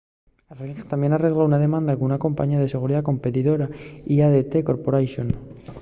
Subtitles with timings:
[0.59, 3.67] ring tamién arregló una demanda con una compañía de seguridá competidora
[4.17, 5.27] l'adt corporation